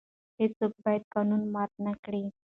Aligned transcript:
هیڅوک 0.39 0.71
باید 0.83 1.03
قانون 1.13 1.41
مات 1.53 1.71
نه 1.85 1.93
کړي. 2.03 2.23